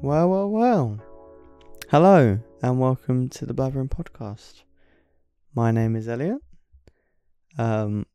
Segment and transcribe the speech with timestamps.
[0.00, 1.00] Well, well, well.
[1.90, 4.62] Hello, and welcome to the Blathering Podcast.
[5.56, 6.38] My name is Elliot.
[7.58, 8.06] Um,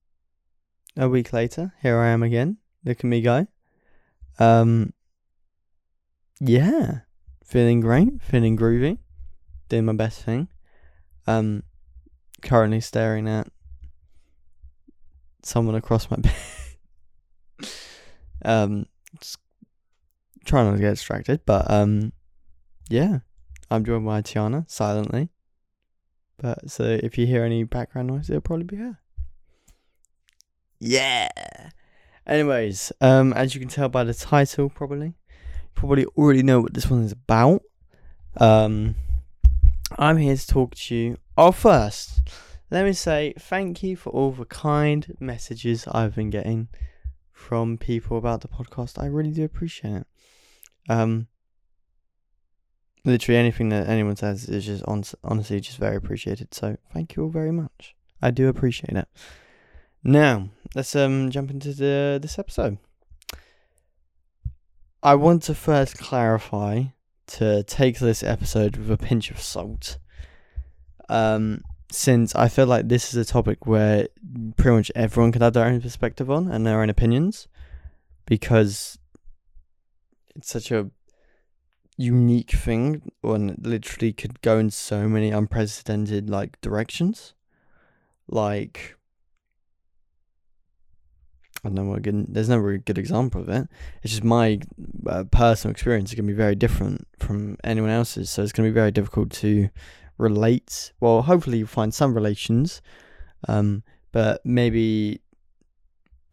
[0.96, 2.56] a week later, here I am again.
[2.86, 3.48] Look at me go.
[4.40, 4.94] Um,
[6.40, 7.00] yeah,
[7.44, 9.00] feeling great, feeling groovy,
[9.68, 10.48] doing my best thing.
[11.28, 11.64] Um,
[12.42, 13.50] currently staring at
[15.42, 16.18] someone across my
[17.60, 17.70] bed.
[18.46, 18.86] um,
[19.20, 19.43] just
[20.46, 22.14] trying not to get distracted, but um,
[22.90, 23.20] yeah,
[23.70, 25.30] I'm joined by Tiana silently.
[26.38, 29.00] But so if you hear any background noise, it'll probably be her.
[30.80, 31.30] Yeah.
[32.28, 35.14] Anyways, um, as you can tell by the title, probably,
[35.76, 37.62] probably already know what this one is about.
[38.38, 38.96] Um,
[39.98, 41.18] I'm here to talk to you.
[41.38, 42.22] Oh, first,
[42.72, 46.68] let me say thank you for all the kind messages I've been getting
[47.32, 49.02] from people about the podcast.
[49.02, 50.08] I really do appreciate it.
[50.90, 51.28] Um,
[53.06, 56.54] literally anything that anyone says is just on, honestly just very appreciated.
[56.54, 57.96] So thank you all very much.
[58.22, 59.08] I do appreciate it.
[60.04, 62.78] Now let's um jump into the this episode.
[65.02, 66.84] I want to first clarify
[67.28, 69.98] to take this episode with a pinch of salt.
[71.10, 74.08] Um, since I feel like this is a topic where
[74.56, 77.48] pretty much everyone can have their own perspective on and their own opinions,
[78.26, 78.98] because
[80.36, 80.90] it's such a
[81.98, 87.34] unique thing and literally could go in so many unprecedented like directions.
[88.28, 88.96] Like
[91.66, 93.70] I don't know there's no really good example of it.
[94.02, 94.60] It's just my
[95.08, 98.68] uh, personal experience is going to be very different from anyone else's, so it's going
[98.68, 99.70] to be very difficult to
[100.18, 100.92] relate.
[101.00, 102.82] Well, hopefully you find some relations,
[103.48, 105.22] um, but maybe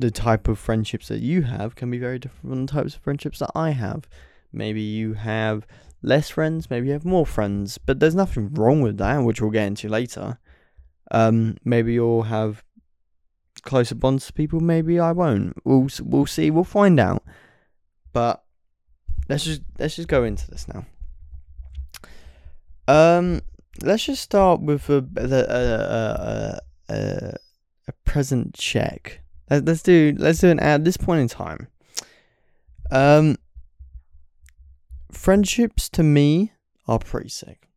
[0.00, 3.02] the type of friendships that you have can be very different from the types of
[3.02, 4.08] friendships that I have.
[4.52, 5.66] Maybe you have
[6.02, 9.50] less friends, maybe you have more friends, but there's nothing wrong with that, which we'll
[9.50, 10.38] get into later.
[11.10, 12.64] Um, maybe you'll have
[13.62, 14.60] closer bonds to people.
[14.60, 15.54] Maybe I won't.
[15.64, 16.50] We'll we'll see.
[16.50, 17.24] We'll find out.
[18.12, 18.42] But
[19.28, 20.86] let's just let's just go into this now.
[22.88, 23.42] Um,
[23.82, 27.34] let's just start with a a a, a,
[27.88, 29.20] a present check.
[29.50, 31.68] Let's do let's do an at this point in time.
[32.90, 33.36] Um,
[35.12, 36.52] friendships to me
[36.86, 37.68] are pretty sick.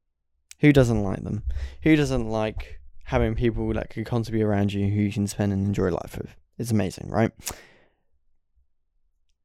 [0.59, 1.43] Who doesn't like them?
[1.81, 5.51] Who doesn't like having people that can constantly be around you who you can spend
[5.51, 6.35] and enjoy life with?
[6.57, 7.31] It's amazing, right?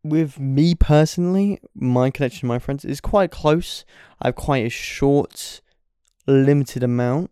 [0.05, 3.85] With me personally, my connection to my friends is quite close.
[4.23, 5.61] I have quite a short,
[6.27, 7.31] limited amount.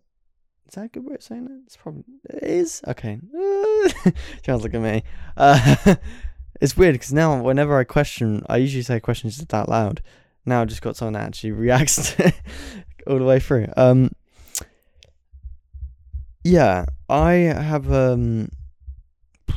[0.77, 1.63] That a good way of saying it?
[1.65, 3.19] It's probably it is okay.
[4.45, 5.05] Sounds like at me.
[5.35, 5.95] Uh,
[6.61, 10.03] it's weird because now whenever I question, I usually say questions just out loud.
[10.45, 12.15] Now I've just got someone that actually reacts
[13.07, 13.69] all the way through.
[13.75, 14.11] Um,
[16.45, 18.51] yeah, I have um,
[19.49, 19.55] I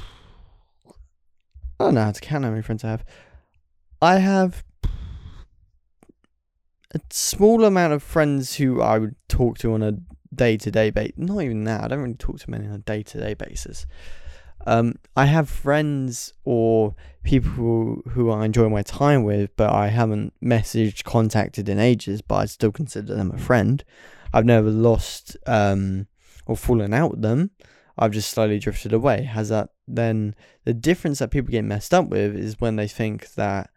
[1.79, 3.03] don't know how to count how many friends I have.
[4.01, 4.63] I have
[6.95, 9.97] a small amount of friends who I would talk to on a
[10.33, 11.17] day to day basis.
[11.17, 11.83] Not even that.
[11.83, 13.85] I don't really talk to many on a day to day basis.
[14.67, 19.87] Um, I have friends or people who, who I enjoy my time with, but I
[19.87, 23.83] haven't messaged, contacted in ages, but I still consider them a friend.
[24.33, 26.07] I've never lost um,
[26.45, 27.51] or fallen out with them.
[27.97, 29.23] I've just slowly drifted away.
[29.23, 30.35] Has that then
[30.65, 33.69] the difference that people get messed up with is when they think that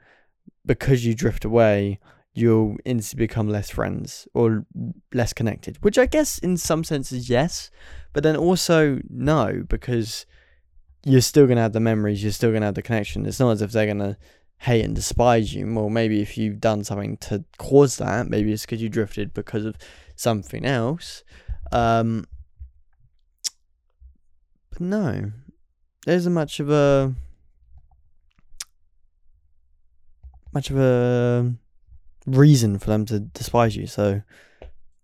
[0.65, 1.99] because you drift away,
[2.35, 4.65] you'll instantly become less friends or
[5.13, 7.71] less connected, which I guess in some senses, yes,
[8.13, 10.27] but then also no, because
[11.05, 13.27] you're still going to have the memories, you're still going to have the connection.
[13.27, 14.17] It's not as if they're going to
[14.59, 15.71] hate and despise you.
[15.75, 19.65] Well, maybe if you've done something to cause that, maybe it's because you drifted because
[19.65, 19.77] of
[20.17, 21.25] something else.
[21.73, 22.27] Um,
[24.71, 25.33] but no,
[26.07, 27.15] there isn't much of a
[30.53, 31.55] much of a
[32.27, 33.87] reason for them to despise you.
[33.87, 34.23] So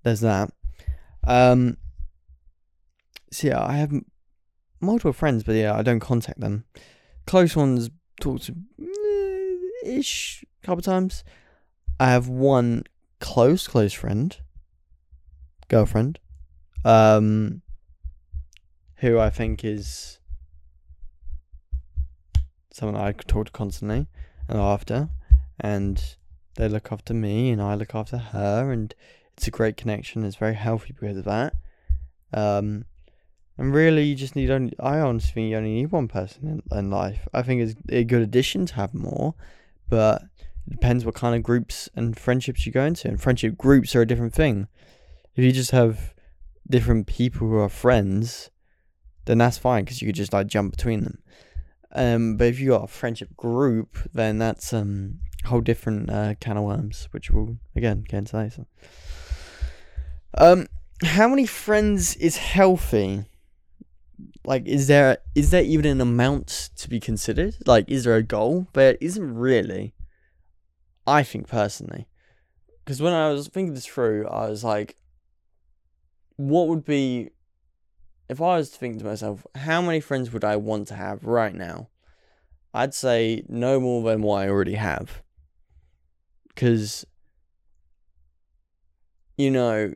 [0.03, 0.50] there's that.
[1.26, 1.76] Um,
[3.31, 3.93] so yeah, I have
[4.81, 6.65] multiple friends, but yeah, I don't contact them.
[7.26, 11.25] Close ones talk to eh, ish couple times.
[12.00, 12.85] I have one
[13.20, 14.37] close, close friend,
[15.69, 16.19] girlfriend,
[16.85, 17.62] um,
[18.97, 20.19] who I think is
[22.73, 24.06] someone I talk to constantly
[24.49, 25.09] and after,
[25.59, 26.17] and
[26.58, 28.94] they look after me and I look after her, and
[29.37, 30.25] it's a great connection.
[30.25, 31.55] It's very healthy because of that.
[32.34, 32.84] Um,
[33.56, 34.75] and really, you just need only.
[34.78, 37.26] I honestly think you only need one person in, in life.
[37.32, 39.34] I think it's a good addition to have more,
[39.88, 40.22] but
[40.69, 43.08] It depends what kind of groups and friendships you go into.
[43.08, 44.69] And friendship groups are a different thing.
[45.34, 46.14] If you just have
[46.69, 48.50] different people who are friends,
[49.25, 51.19] then that's fine because you could just like jump between them.
[51.93, 56.56] Um, but if you got a friendship group, then that's um whole different uh, can
[56.56, 58.67] of worms, which we'll again get into later.
[60.37, 60.67] Um,
[61.03, 63.25] how many friends is healthy?
[64.45, 67.56] Like, is there is there even an amount to be considered?
[67.67, 68.69] Like, is there a goal?
[68.73, 69.95] There isn't really.
[71.06, 72.06] I think personally,
[72.85, 74.97] because when I was thinking this through, I was like,
[76.37, 77.31] what would be
[78.29, 81.25] if I was to think to myself, how many friends would I want to have
[81.25, 81.89] right now?
[82.75, 85.23] I'd say no more than what I already have.
[86.58, 87.06] Because,
[89.37, 89.94] you know,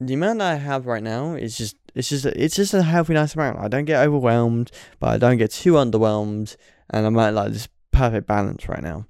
[0.00, 3.14] the amount that I have right now is just it's just it's just a healthy,
[3.14, 3.60] nice amount.
[3.60, 6.56] I don't get overwhelmed, but I don't get too underwhelmed,
[6.90, 9.06] and I'm at like this perfect balance right now.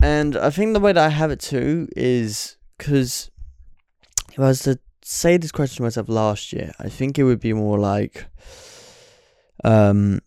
[0.00, 3.32] And I think the way that I have it too is because
[4.30, 7.40] if I was to say this question to myself last year, I think it would
[7.40, 8.26] be more like,
[9.64, 10.20] um,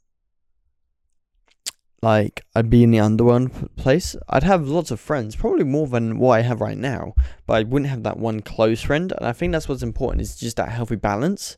[2.01, 4.15] like I'd be in the underworld place.
[4.27, 7.13] I'd have lots of friends, probably more than what I have right now,
[7.45, 9.13] but I wouldn't have that one close friend.
[9.17, 11.57] And I think that's what's important is just that healthy balance.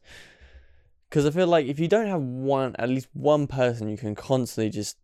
[1.10, 4.16] Because I feel like if you don't have one, at least one person you can
[4.16, 4.98] constantly just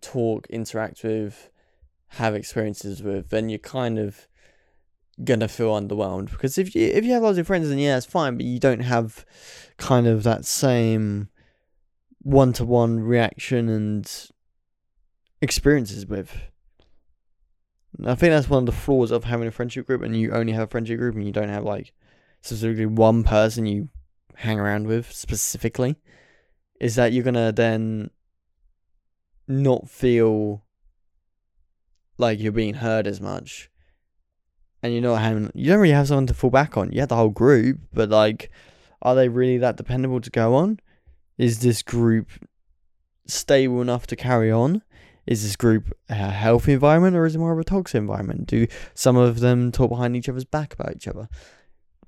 [0.00, 1.50] talk, interact with,
[2.08, 4.26] have experiences with, then you're kind of
[5.22, 8.06] gonna feel underwhelmed because if you if you have lots of friends then yeah it's
[8.06, 9.26] fine but you don't have
[9.76, 11.28] kind of that same
[12.22, 14.30] one to one reaction and
[15.42, 16.34] experiences with.
[18.06, 20.54] I think that's one of the flaws of having a friendship group and you only
[20.54, 21.92] have a friendship group and you don't have like
[22.40, 23.90] specifically one person you
[24.36, 25.96] hang around with specifically
[26.80, 28.08] is that you're gonna then
[29.46, 30.64] not feel
[32.16, 33.70] like you're being heard as much
[34.82, 36.90] and you're not having you don't really have someone to fall back on.
[36.92, 38.50] You have the whole group, but like,
[39.02, 40.80] are they really that dependable to go on?
[41.38, 42.28] Is this group
[43.26, 44.82] stable enough to carry on?
[45.26, 48.46] Is this group a healthy environment or is it more of a toxic environment?
[48.46, 51.28] Do some of them talk behind each other's back about each other?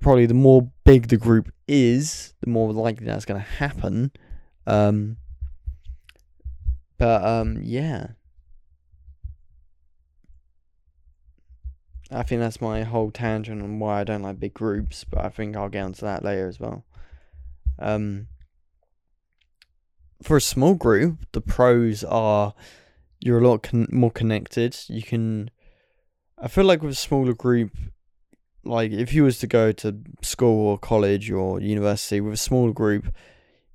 [0.01, 4.11] Probably the more big the group is, the more likely that's going to happen.
[4.67, 5.17] Um,
[6.97, 8.07] but um, yeah.
[12.11, 15.29] I think that's my whole tangent on why I don't like big groups, but I
[15.29, 16.85] think I'll get onto that later as well.
[17.79, 18.27] Um,
[20.21, 22.53] for a small group, the pros are
[23.19, 24.77] you're a lot con- more connected.
[24.87, 25.49] You can,
[26.37, 27.71] I feel like with a smaller group,
[28.63, 32.73] like if you was to go to school or college or university with a smaller
[32.73, 33.13] group,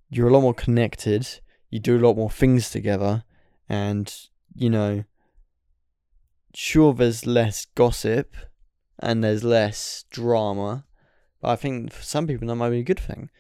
[0.09, 1.27] you're a lot more connected.
[1.71, 3.25] You do a lot more things together,
[3.69, 4.13] and
[4.55, 5.05] you know
[6.55, 8.35] sure there's less gossip
[8.99, 10.85] and there's less drama,
[11.41, 13.31] but I think for some people that might be a good thing.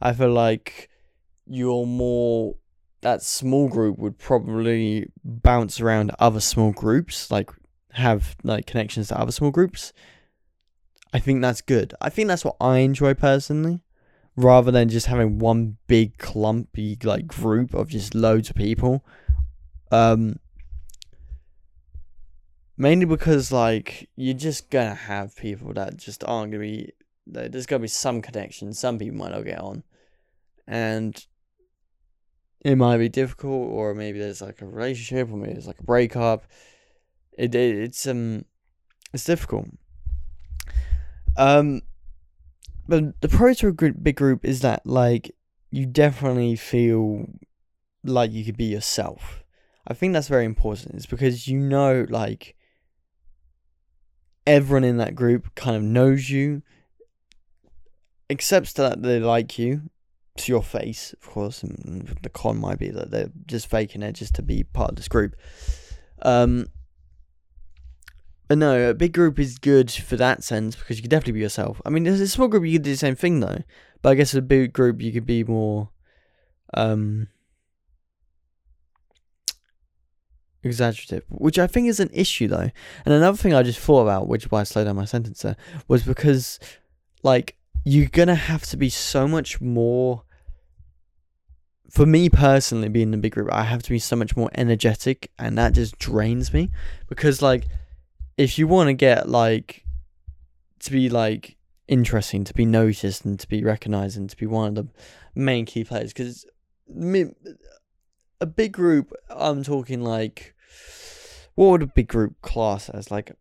[0.00, 0.90] I feel like
[1.46, 2.56] you're more
[3.02, 7.50] that small group would probably bounce around other small groups, like
[7.92, 9.92] have like connections to other small groups.
[11.12, 11.94] I think that's good.
[12.00, 13.82] I think that's what I enjoy personally,
[14.36, 19.04] rather than just having one big clumpy like group of just loads of people.
[19.90, 20.36] Um,
[22.80, 26.90] mainly because like you're just gonna have people that just aren't gonna be
[27.26, 29.82] there's gonna be some connection some people might not get on
[30.66, 31.26] and
[32.62, 35.84] it might be difficult or maybe there's like a relationship or maybe there's like a
[35.84, 36.44] breakup.
[37.36, 38.44] It, it it's um
[39.12, 39.66] it's difficult.
[41.36, 41.82] Um
[42.86, 45.34] but the pro to a big group is that like
[45.70, 47.26] you definitely feel
[48.04, 49.44] like you could be yourself.
[49.86, 50.96] I think that's very important.
[50.96, 52.56] It's because you know like
[54.46, 56.62] everyone in that group kind of knows you,
[58.28, 59.90] accepts that they like you
[60.36, 61.62] to your face, of course.
[61.62, 64.96] And the con might be that they're just faking it just to be part of
[64.96, 65.36] this group.
[66.22, 66.68] Um,
[68.48, 71.40] but no, a big group is good for that sense because you can definitely be
[71.40, 71.80] yourself.
[71.84, 73.62] I mean, there's a small group you could do the same thing though,
[74.02, 75.90] but I guess a big group you could be more.
[76.74, 77.28] Um,
[80.62, 82.70] exaggerative, which I think is an issue though.
[83.04, 85.42] And another thing I just thought about, which is why I slowed down my sentence
[85.42, 85.56] there,
[85.88, 86.58] was because
[87.22, 90.24] like you're gonna have to be so much more.
[91.90, 94.50] For me personally, being in a big group, I have to be so much more
[94.54, 96.70] energetic, and that just drains me.
[97.08, 97.66] Because like,
[98.36, 99.84] if you want to get like
[100.80, 101.56] to be like
[101.88, 104.88] interesting, to be noticed, and to be recognized, and to be one of the
[105.34, 106.46] main key players, because
[108.40, 109.12] a big group.
[109.28, 110.54] I'm talking like,
[111.54, 113.10] what would a big group class as?
[113.10, 113.32] Like,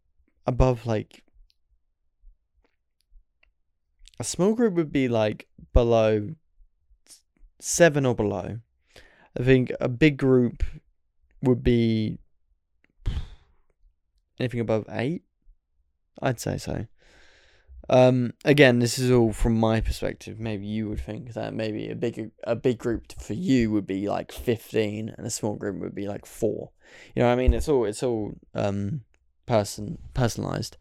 [0.45, 1.23] above like.
[4.19, 6.35] A small group would be like below
[7.59, 8.59] seven or below.
[9.39, 10.63] I think a big group
[11.41, 12.17] would be
[14.39, 15.23] anything above eight.
[16.21, 16.87] I'd say so.
[17.89, 20.39] Um, again, this is all from my perspective.
[20.39, 24.07] Maybe you would think that maybe a big a big group for you would be
[24.07, 26.71] like fifteen, and a small group would be like four.
[27.15, 27.53] You know what I mean?
[27.53, 29.01] It's all it's all um
[29.45, 30.77] person personalized.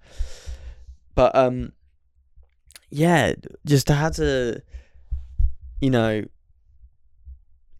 [1.14, 1.72] But um,
[2.90, 3.34] yeah,
[3.66, 4.62] just have to,
[5.80, 6.24] you know,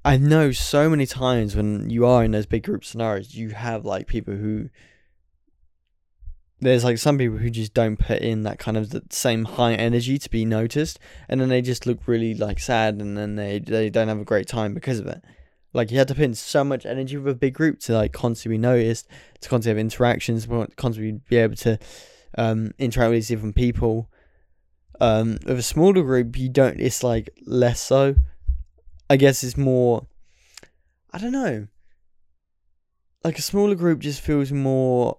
[0.05, 3.85] I know so many times when you are in those big group scenarios, you have
[3.85, 4.71] like people who
[6.61, 9.75] there's like some people who just don't put in that kind of the same high
[9.75, 10.99] energy to be noticed
[11.29, 14.25] and then they just look really like sad and then they they don't have a
[14.25, 15.23] great time because of it.
[15.73, 18.13] Like you had to put in so much energy with a big group to like
[18.13, 19.07] constantly be noticed
[19.41, 20.47] to constantly have interactions
[20.77, 21.79] constantly be able to
[22.37, 24.11] um interact with different people
[25.01, 28.15] um with a smaller group you don't it's like less so
[29.09, 30.07] i guess it's more
[31.13, 31.67] i don't know
[33.25, 35.19] like a smaller group just feels more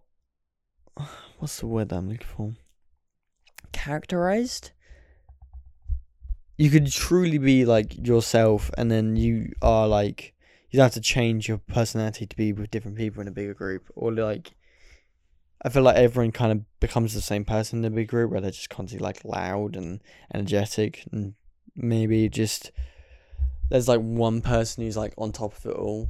[1.40, 2.54] what's the word that I'm looking for?
[3.72, 4.72] Characterized.
[6.58, 10.34] You could truly be like yourself, and then you are like
[10.72, 13.90] you have to change your personality to be with different people in a bigger group,
[13.96, 14.52] or like
[15.62, 18.40] I feel like everyone kind of becomes the same person in a big group where
[18.40, 20.02] they're just constantly like loud and
[20.34, 21.34] energetic, and
[21.76, 22.72] maybe just
[23.70, 26.10] there's like one person who's like on top of it all,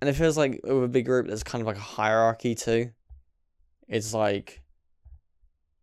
[0.00, 2.90] and it feels like with a big group there's kind of like a hierarchy too
[3.88, 4.62] it's like,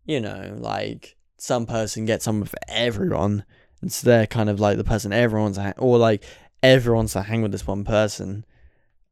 [0.06, 3.46] you know, like some person gets on with everyone.
[3.82, 6.24] And so they're kind of like the person everyone's at, or like
[6.62, 8.46] everyone's to hang with this one person.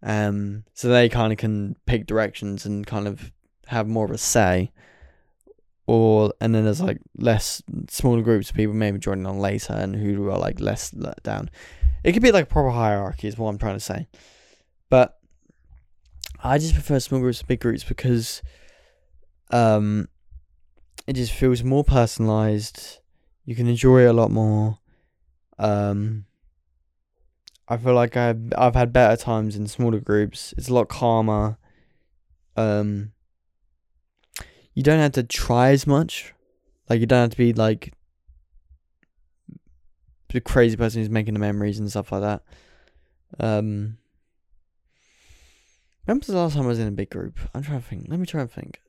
[0.01, 3.31] Um, so they kind of can pick directions and kind of
[3.70, 4.72] have more of a say.
[5.88, 9.96] Or and then there's like less smaller groups of people maybe joining on later and
[9.96, 11.50] who are like less let down.
[12.04, 14.08] It could be like a proper hierarchy is what I'm trying to say.
[14.90, 15.18] But
[16.44, 18.42] I just prefer small groups to big groups because
[19.52, 20.08] um,
[21.08, 23.00] it just feels more personalized.
[23.46, 24.80] You can enjoy it a lot more.
[25.58, 26.26] Um,
[27.68, 30.54] I feel like I've I've had better times in smaller groups.
[30.58, 31.58] It's a lot calmer.
[32.56, 33.12] Um,
[34.79, 36.33] you don't have to try as much.
[36.88, 37.91] Like you don't have to be like
[40.29, 42.43] the crazy person who's making the memories and stuff like that.
[43.41, 43.98] Um,
[46.05, 47.39] when was the last time I was in a big group?
[47.53, 48.05] I'm trying to think.
[48.07, 48.79] Let me try and think.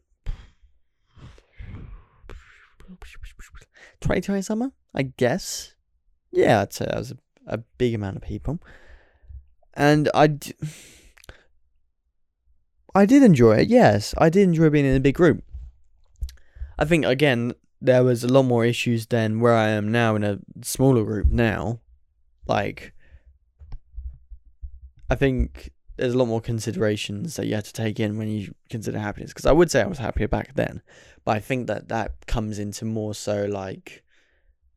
[4.01, 5.75] 2020 summer, I guess.
[6.31, 7.17] Yeah, I'd say that was a,
[7.49, 8.61] a big amount of people.
[9.75, 10.55] And I, d-
[12.95, 14.15] I did enjoy it, yes.
[14.19, 15.43] I did enjoy being in a big group.
[16.81, 20.25] I think, again, there was a lot more issues than where I am now in
[20.25, 21.81] a smaller group now.
[22.47, 22.95] Like,
[25.11, 28.55] I think there's a lot more considerations that you have to take in when you
[28.71, 29.31] consider happiness.
[29.31, 30.81] Because I would say I was happier back then,
[31.25, 34.03] but I think that that comes into more so like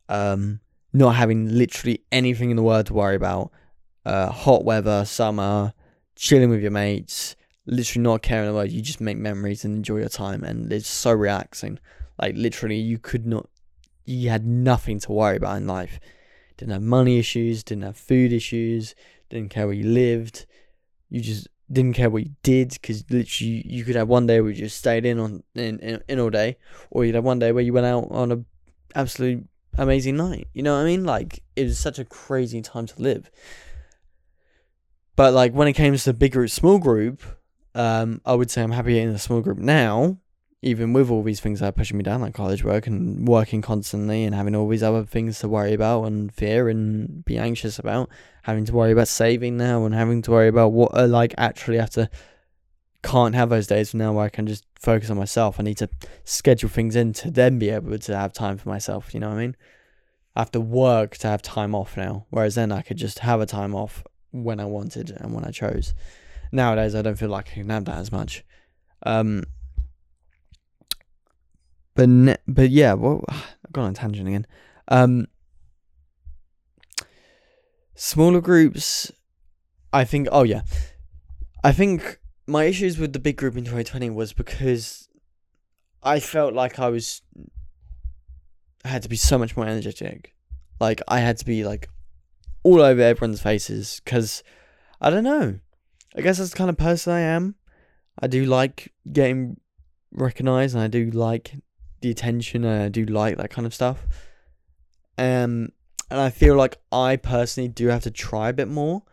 [0.10, 0.60] um,
[0.92, 3.52] not having literally anything in the world to worry about,
[4.06, 5.74] uh, hot weather, summer,
[6.16, 10.10] chilling with your mates, literally not caring about you just make memories and enjoy your
[10.10, 11.80] time, and it's so relaxing.
[12.22, 13.50] Like literally, you could not,
[14.06, 16.00] you had nothing to worry about in life.
[16.58, 18.96] Didn't have money issues, didn't have food issues,
[19.30, 20.46] didn't care where you lived.
[21.10, 24.52] You just didn't care what you did because literally you could have one day where
[24.52, 26.58] you just stayed in on in, in, in all day,
[26.92, 28.46] or you'd have one day where you went out on a
[28.96, 30.48] absolute amazing night.
[30.54, 31.06] You know what I mean?
[31.06, 33.32] Like it was such a crazy time to live.
[35.16, 37.22] But like when it came to big group, small group,
[37.76, 40.18] um, I would say I'm happy in a small group now,
[40.62, 43.62] even with all these things that are pushing me down, like college work and working
[43.62, 47.80] constantly and having all these other things to worry about and fear and be anxious
[47.80, 48.10] about,
[48.44, 51.78] having to worry about saving now and having to worry about what I like actually
[51.78, 52.10] have to
[53.04, 55.60] can't have those days now where I can just focus on myself.
[55.60, 55.90] I need to
[56.24, 59.14] schedule things in to then be able to have time for myself.
[59.14, 59.58] You know what I mean?
[60.36, 63.42] I have to work to have time off now, whereas then I could just have
[63.42, 65.94] a time off when I wanted and when I chose.
[66.54, 68.46] Nowadays, I don't feel like I can have that as much.
[69.04, 69.44] Um,
[71.96, 74.46] but ne- but yeah, well, I've gone on tangent again.
[74.88, 75.28] Um,
[77.96, 79.12] smaller groups,
[79.92, 80.28] I think.
[80.32, 80.62] Oh yeah,
[81.64, 85.10] I think my issues with the big group in 2020 was because
[86.04, 87.24] I felt like I was
[88.86, 90.36] I had to be so much more energetic.
[90.80, 91.90] Like I had to be like
[92.62, 94.44] all over everyone's faces because
[95.02, 95.60] I don't know.
[96.16, 97.56] I guess that's the kind of person I am.
[98.20, 99.60] I do like getting
[100.12, 101.56] recognized, and I do like
[102.02, 104.06] the attention, and I do like that kind of stuff.
[105.18, 105.70] Um,
[106.10, 109.04] and I feel like I personally do have to try a bit more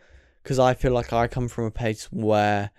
[0.42, 2.71] because I feel like I come from a place where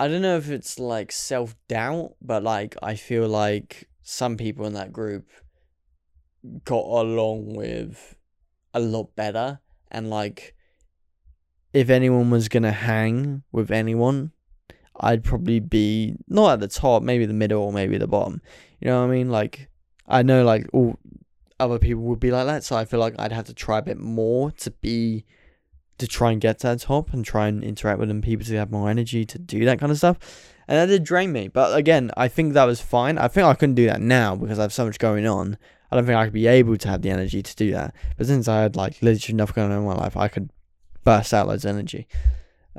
[0.00, 4.66] I don't know if it's like self doubt, but like I feel like some people
[4.66, 5.28] in that group
[6.64, 8.16] got along with
[8.74, 9.60] a lot better
[9.90, 10.56] and like
[11.72, 14.32] if anyone was gonna hang with anyone
[15.00, 18.40] i'd probably be not at the top maybe the middle or maybe the bottom.
[18.80, 19.30] You know what i mean?
[19.30, 19.68] Like
[20.08, 20.98] i know like all
[21.60, 23.82] other people would be like that so i feel like i'd have to try a
[23.82, 25.24] bit more to be
[25.96, 28.56] to try and get to that top and try and interact with them people to
[28.56, 30.18] have more energy to do that kind of stuff.
[30.66, 33.18] And that did drain me but again i think that was fine.
[33.18, 35.56] I think i couldn't do that now because i have so much going on.
[35.90, 37.94] I don't think I could be able to have the energy to do that.
[38.16, 40.48] But since I had like literally enough going on in my life, I could
[41.04, 42.06] burst out loads of energy.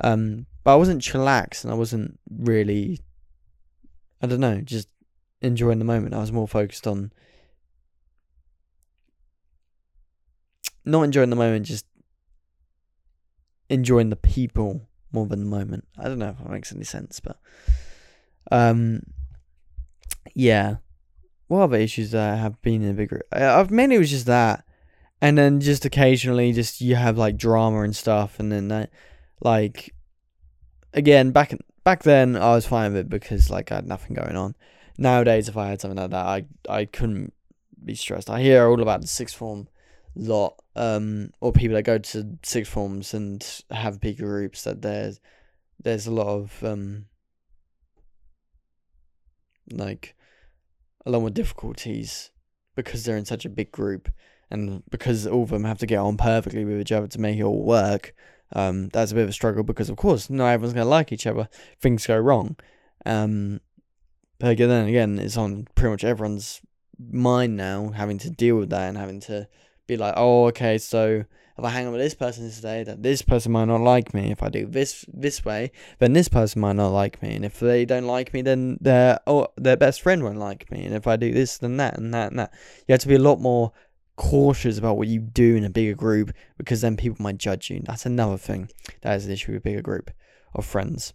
[0.00, 3.00] Um, but I wasn't chillaxed and I wasn't really,
[4.22, 4.88] I don't know, just
[5.40, 6.14] enjoying the moment.
[6.14, 7.12] I was more focused on
[10.84, 11.86] not enjoying the moment, just
[13.68, 15.86] enjoying the people more than the moment.
[15.98, 17.38] I don't know if that makes any sense, but
[18.50, 19.02] um,
[20.34, 20.76] yeah
[21.48, 23.22] what other issues that have been in a big group?
[23.32, 24.64] I've mainly was just that,
[25.24, 28.90] and then just occasionally, just you have like drama and stuff, and then that,
[29.40, 29.94] like,
[30.92, 34.36] again back back then I was fine with it because like I had nothing going
[34.36, 34.54] on.
[34.98, 37.32] Nowadays, if I had something like that, I I couldn't
[37.82, 38.28] be stressed.
[38.28, 39.68] I hear all about the sixth form
[40.14, 44.64] lot, um, or people that go to sixth forms and have big groups.
[44.64, 45.20] That there's
[45.82, 47.06] there's a lot of um,
[49.72, 50.16] like
[51.06, 52.30] a lot more difficulties
[52.76, 54.10] because they're in such a big group
[54.54, 57.38] and because all of them have to get on perfectly with each other to make
[57.38, 58.14] it all work.
[58.52, 61.12] Um, that's a bit of a struggle because, of course, not everyone's going to like
[61.12, 61.48] each other.
[61.80, 62.56] Things go wrong.
[63.04, 63.60] Um,
[64.38, 66.60] but again, then again, it's on pretty much everyone's
[66.98, 69.48] mind now having to deal with that and having to
[69.86, 71.24] be like, oh, okay, so
[71.56, 74.32] if I hang out with this person today, that this person might not like me.
[74.32, 77.34] If I do this this way, then this person might not like me.
[77.36, 80.84] And if they don't like me, then their oh their best friend won't like me.
[80.84, 82.52] And if I do this, then that and that and that.
[82.88, 83.72] You have to be a lot more
[84.16, 87.82] cautious about what you do in a bigger group because then people might judge you.
[87.84, 88.70] That's another thing
[89.02, 90.10] that is an issue with a bigger group
[90.54, 91.12] of friends.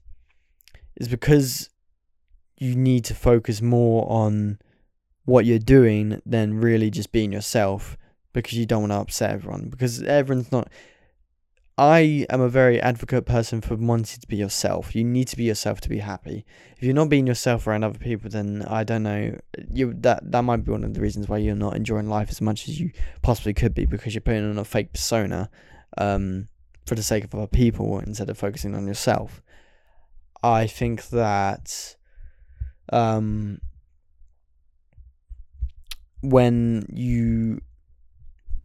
[0.96, 1.70] Is because
[2.58, 4.60] you need to focus more on
[5.26, 7.98] what you're doing than really just being yourself
[8.34, 10.70] because you don't want to upset everyone because everyone's not
[11.80, 14.94] I am a very advocate person for wanting to be yourself.
[14.94, 16.46] You need to be yourself to be happy.
[16.76, 19.40] If you're not being yourself around other people, then I don't know.
[19.72, 22.42] You that that might be one of the reasons why you're not enjoying life as
[22.42, 25.50] much as you possibly could be because you're putting on a fake persona,
[25.98, 26.50] um,
[26.86, 29.42] for the sake of other people instead of focusing on yourself.
[30.44, 31.96] I think that,
[32.92, 33.62] um,
[36.20, 37.62] when you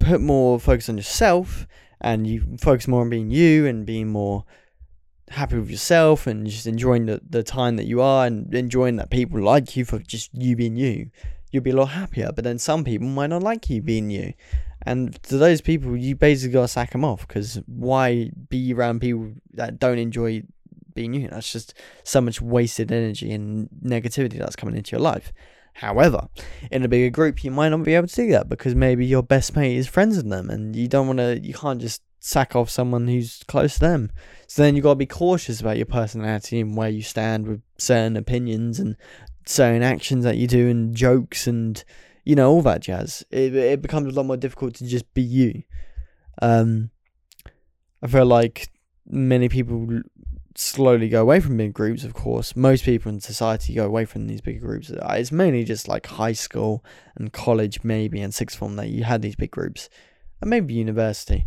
[0.00, 1.68] put more focus on yourself
[2.04, 4.44] and you focus more on being you and being more
[5.30, 9.10] happy with yourself and just enjoying the, the time that you are and enjoying that
[9.10, 11.10] people like you for just you being you,
[11.50, 12.30] you'll be a lot happier.
[12.30, 14.34] But then some people might not like you being you.
[14.82, 19.00] And to those people, you basically got to sack them off because why be around
[19.00, 20.42] people that don't enjoy
[20.92, 21.28] being you?
[21.28, 25.32] That's just so much wasted energy and negativity that's coming into your life.
[25.74, 26.28] However,
[26.70, 29.22] in a bigger group, you might not be able to do that because maybe your
[29.22, 32.54] best mate is friends with them and you don't want to, you can't just sack
[32.54, 34.10] off someone who's close to them.
[34.46, 37.60] So then you've got to be cautious about your personality and where you stand with
[37.76, 38.96] certain opinions and
[39.46, 41.82] certain actions that you do and jokes and,
[42.24, 43.24] you know, all that jazz.
[43.30, 45.64] It, it becomes a lot more difficult to just be you.
[46.40, 46.90] Um,
[48.00, 48.70] I feel like
[49.06, 50.02] many people
[50.56, 52.54] slowly go away from big groups, of course.
[52.54, 54.90] Most people in society go away from these big groups.
[54.90, 56.84] Uh, it's mainly just like high school
[57.16, 59.88] and college, maybe, and sixth form that you had these big groups,
[60.40, 61.46] and maybe university.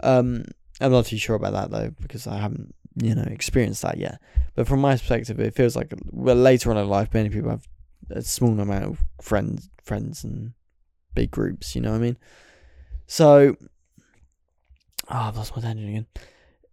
[0.00, 0.44] Um,
[0.80, 4.20] I'm not too sure about that though because I haven't, you know, experienced that yet.
[4.54, 7.66] But from my perspective, it feels like well later on in life, many people have
[8.10, 10.52] a small amount of friends, friends and
[11.14, 11.74] big groups.
[11.74, 12.16] You know what I mean?
[13.06, 13.56] So,
[15.08, 16.06] oh, I've lost my tangent again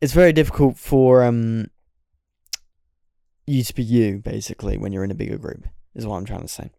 [0.03, 1.67] it's very difficult for um
[3.47, 6.41] you to be you basically when you're in a bigger group is what I'm trying
[6.41, 6.71] to say.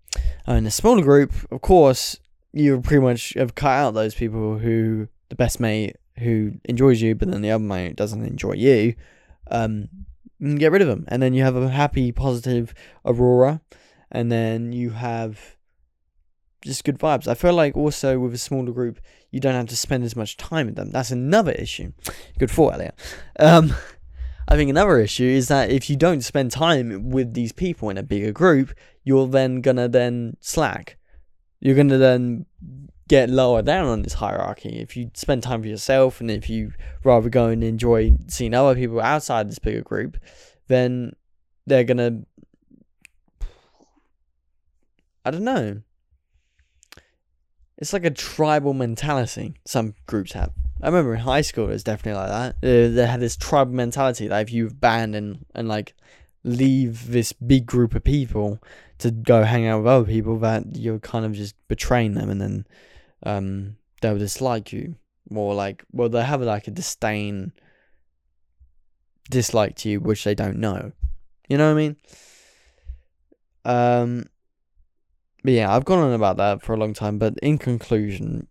[0.47, 2.19] Uh, in a smaller group, of course,
[2.53, 7.15] you pretty much have cut out those people who the best mate who enjoys you,
[7.15, 8.95] but then the other mate doesn't enjoy you.
[9.51, 9.89] Um,
[10.59, 12.75] get rid of them, and then you have a happy, positive
[13.07, 13.63] Aurora,
[14.11, 15.57] and then you have
[16.61, 17.27] just good vibes.
[17.27, 19.01] I feel like also with a smaller group,
[19.35, 20.91] you don't have to spend as much time with them.
[20.91, 21.93] That's another issue.
[22.39, 22.95] Good for Elliot.
[23.39, 23.75] Um,
[24.49, 27.99] I think another issue is that if you don't spend time with these people in
[27.99, 30.99] a bigger group, you're then gonna then slack.
[31.61, 32.47] You're gonna then
[33.09, 34.79] get lower down on this hierarchy.
[34.79, 38.75] If you spend time for yourself and if you rather go and enjoy seeing other
[38.75, 40.17] people outside this bigger group,
[40.69, 41.13] then
[41.67, 42.21] they're gonna
[45.25, 45.81] I don't know.
[47.79, 50.53] It's like a tribal mentality some groups have.
[50.83, 52.61] I remember in high school it was definitely like that.
[52.61, 55.95] They had this tribal mentality that if you band and, and like
[56.45, 58.61] leave this big group of people
[58.99, 62.41] to go hang out with other people, that you're kind of just betraying them and
[62.41, 62.67] then
[63.25, 64.97] um, they'll dislike you.
[65.31, 67.53] More like, well, they have like a disdain,
[69.31, 70.93] dislike to you, which they don't know.
[71.49, 71.97] You know what I mean?
[73.65, 74.27] Um,
[75.45, 77.19] but yeah, I've gone on about that for a long time.
[77.19, 78.49] But in conclusion,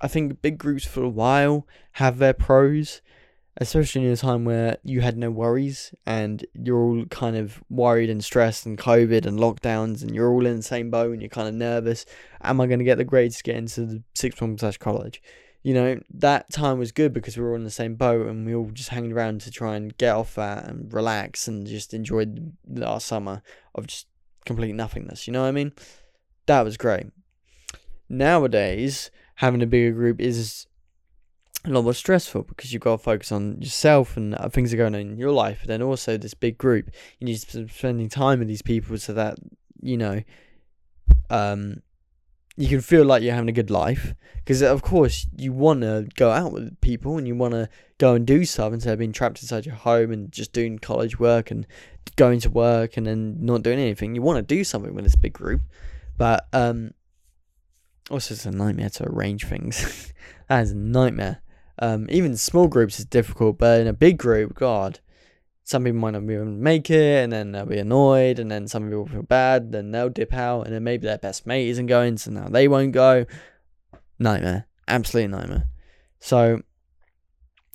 [0.00, 3.00] I think big groups for a while have their pros,
[3.56, 8.10] especially in a time where you had no worries and you're all kind of worried
[8.10, 11.28] and stressed and COVID and lockdowns and you're all in the same boat and you're
[11.28, 12.04] kind of nervous.
[12.42, 15.22] Am I going to get the grades to get into the sixth form slash college?
[15.62, 18.44] You know, that time was good because we were all in the same boat and
[18.44, 21.94] we all just hanging around to try and get off that and relax and just
[21.94, 22.26] enjoy
[22.82, 23.42] our summer
[23.74, 24.06] of just
[24.44, 25.26] complete nothingness.
[25.26, 25.72] You know what I mean?
[26.48, 27.06] That was great.
[28.08, 30.66] Nowadays, having a bigger group is
[31.66, 34.94] a lot more stressful because you've got to focus on yourself and things are going
[34.94, 35.58] on in your life.
[35.60, 38.96] But then also this big group, you need to be spending time with these people
[38.96, 39.36] so that
[39.82, 40.22] you know,
[41.28, 41.82] um,
[42.56, 44.14] you can feel like you're having a good life.
[44.36, 48.14] Because of course you want to go out with people and you want to go
[48.14, 51.50] and do stuff instead of being trapped inside your home and just doing college work
[51.50, 51.66] and
[52.16, 54.14] going to work and then not doing anything.
[54.14, 55.60] You want to do something with this big group.
[56.18, 56.90] But um,
[58.10, 60.12] also, it's a nightmare to arrange things.
[60.48, 61.40] that is a nightmare.
[61.78, 64.98] Um, even small groups is difficult, but in a big group, God,
[65.62, 68.84] some people might not even make it, and then they'll be annoyed, and then some
[68.84, 72.18] people feel bad, then they'll dip out, and then maybe their best mate isn't going,
[72.18, 73.26] so now they won't go.
[74.18, 75.68] Nightmare, absolute nightmare.
[76.18, 76.62] So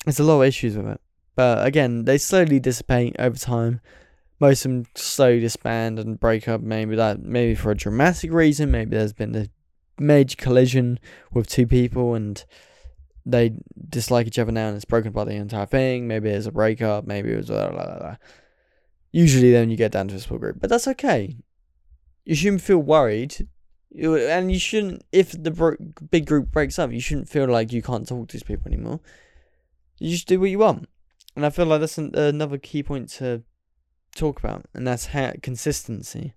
[0.03, 1.01] there's a lot of issues with it,
[1.35, 3.79] but again, they slowly dissipate over time
[4.43, 6.59] most of them slowly disband and break up.
[6.59, 8.71] Maybe that, maybe for a dramatic reason.
[8.71, 9.47] Maybe there's been a
[9.97, 10.99] major collision
[11.31, 12.43] with two people and
[13.25, 13.53] they
[13.89, 16.09] dislike each other now and it's broken apart the entire thing.
[16.09, 17.07] Maybe there's a breakup.
[17.07, 18.15] Maybe it was blah, blah, blah.
[19.13, 21.37] Usually, then you get down to a small group, but that's okay.
[22.25, 23.47] You shouldn't feel worried,
[23.95, 25.03] and you shouldn't.
[25.11, 25.77] If the
[26.09, 29.01] big group breaks up, you shouldn't feel like you can't talk to these people anymore.
[29.99, 30.89] You just do what you want,
[31.35, 33.43] and I feel like that's an, another key point to
[34.15, 36.33] talk about, and that's how consistency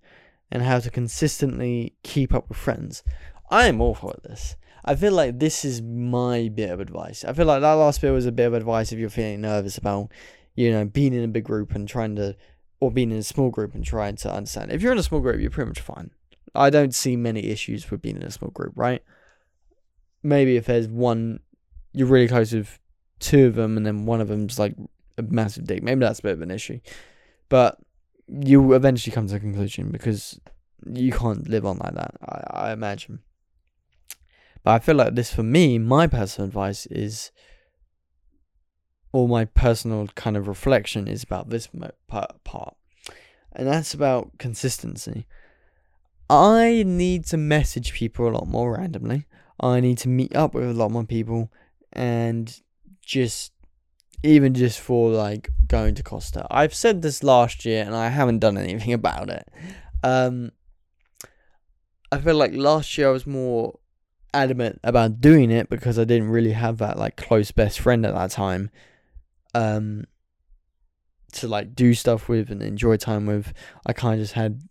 [0.51, 3.03] and how to consistently keep up with friends.
[3.49, 4.55] I am awful at this.
[4.85, 7.25] I feel like this is my bit of advice.
[7.25, 9.77] I feel like that last bit was a bit of advice if you're feeling nervous
[9.77, 10.11] about,
[10.55, 12.35] you know, being in a big group and trying to,
[12.79, 14.71] or being in a small group and trying to understand.
[14.71, 16.11] If you're in a small group, you're pretty much fine.
[16.55, 19.03] I don't see many issues with being in a small group, right?
[20.23, 21.41] Maybe if there's one,
[21.91, 22.79] you're really close with
[23.19, 24.75] two of them, and then one of them's like
[25.17, 25.83] a massive dick.
[25.83, 26.79] Maybe that's a bit of an issue.
[27.49, 27.79] But
[28.27, 30.39] you eventually come to a conclusion because
[30.85, 33.19] you can't live on like that, I, I imagine.
[34.63, 37.31] But I feel like this, for me, my personal advice is,
[39.13, 41.69] or my personal kind of reflection is about this
[42.07, 42.75] part.
[43.53, 45.25] And that's about consistency.
[46.29, 49.25] I need to message people a lot more randomly.
[49.59, 51.51] I need to meet up with a lot more people
[51.93, 52.61] and
[53.01, 53.53] just
[54.23, 56.45] even just for like going to Costa.
[56.49, 59.47] I've said this last year and I haven't done anything about it.
[60.03, 60.51] Um,
[62.11, 63.79] I feel like last year I was more
[64.33, 68.13] adamant about doing it because I didn't really have that like close best friend at
[68.13, 68.69] that time.
[69.53, 70.05] Um,
[71.33, 73.53] to like do stuff with and enjoy time with.
[73.85, 74.61] I kind of just had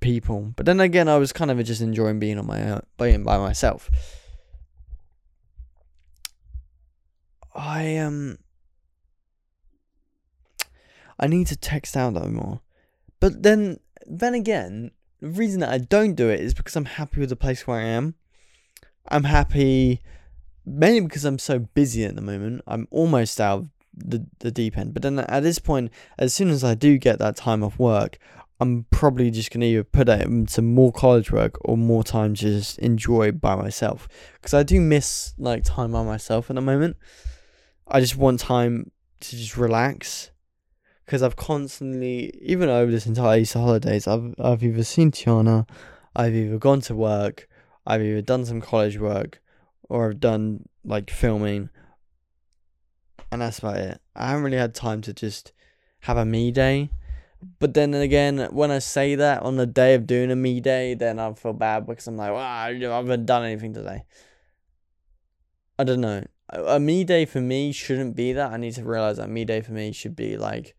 [0.00, 3.24] people, but then again, I was kind of just enjoying being on my own, being
[3.24, 3.90] by myself.
[7.54, 8.38] I um
[11.22, 12.60] I need to text out though more.
[13.20, 17.20] But then, then again, the reason that I don't do it is because I'm happy
[17.20, 18.16] with the place where I am.
[19.08, 20.02] I'm happy
[20.66, 22.62] mainly because I'm so busy at the moment.
[22.66, 24.94] I'm almost out of the, the deep end.
[24.94, 28.18] But then at this point, as soon as I do get that time off work,
[28.60, 32.34] I'm probably just going to either put it into more college work or more time
[32.34, 34.08] to just enjoy by myself.
[34.34, 36.96] Because I do miss like time by myself at the moment.
[37.86, 40.31] I just want time to just relax
[41.04, 45.68] because I've constantly, even over this entire Easter holidays, I've I've either seen Tiana,
[46.14, 47.48] I've either gone to work,
[47.86, 49.40] I've either done some college work,
[49.88, 51.70] or I've done like filming,
[53.30, 54.00] and that's about it.
[54.14, 55.52] I haven't really had time to just
[56.00, 56.90] have a me day.
[57.58, 60.94] But then again, when I say that on the day of doing a me day,
[60.94, 64.04] then I feel bad because I'm like, wow, I haven't done anything today.
[65.76, 66.24] I don't know.
[66.50, 68.52] A me day for me shouldn't be that.
[68.52, 70.76] I need to realize that me day for me should be like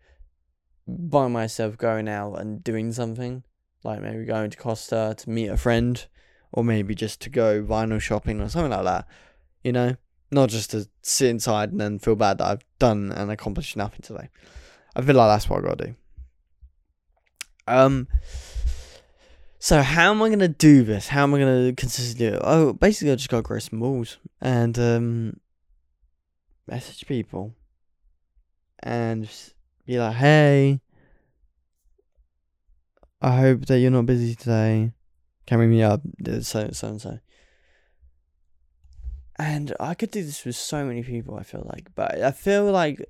[0.88, 3.44] by myself going out and doing something.
[3.84, 6.06] Like maybe going to Costa to meet a friend,
[6.52, 9.08] or maybe just to go vinyl shopping or something like that.
[9.64, 9.96] You know?
[10.32, 14.02] Not just to sit inside and then feel bad that I've done and accomplished nothing
[14.02, 14.30] today.
[14.96, 15.96] I feel like that's what I gotta do.
[17.68, 18.08] Um.
[19.60, 21.08] So how am I gonna do this?
[21.08, 22.42] How am I gonna consistently do it?
[22.44, 25.40] Oh, basically, I just gotta grow some balls and um,
[26.68, 27.54] message people
[28.80, 29.30] and
[29.86, 30.82] be like, "Hey,
[33.22, 34.92] I hope that you're not busy today.
[35.46, 36.02] Can we meet up?"
[36.42, 37.20] So so and so.
[39.38, 41.36] And I could do this with so many people.
[41.36, 43.04] I feel like, but I feel like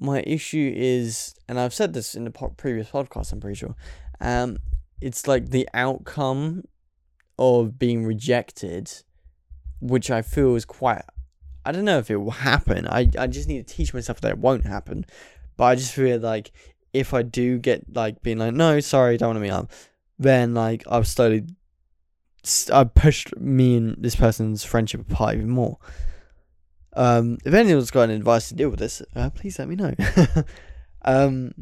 [0.00, 3.76] my issue is, and I've said this in the po- previous podcast, I'm pretty sure,
[4.20, 4.58] um,
[5.00, 6.64] it's like the outcome
[7.38, 8.90] of being rejected,
[9.80, 11.02] which I feel is quite.
[11.64, 12.86] I don't know if it will happen.
[12.88, 15.06] I, I just need to teach myself that it won't happen.
[15.56, 16.52] But I just feel like
[16.92, 19.70] if I do get like being like, no, sorry, don't want to meet up,
[20.18, 21.44] then like I've slowly,
[22.72, 25.78] I've pushed me and this person's friendship apart even more.
[26.94, 29.94] Um, if anyone's got any advice to deal with this, uh, please let me know.
[31.04, 31.52] um,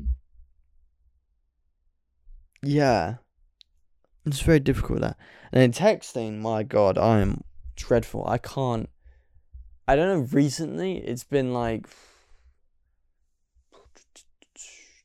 [2.63, 3.17] yeah,
[4.27, 5.17] it's very difficult that.
[5.53, 7.43] And texting, my god, I am
[7.77, 8.25] dreadful.
[8.27, 8.89] I can't.
[9.87, 10.27] I don't know.
[10.33, 11.87] Recently, it's been like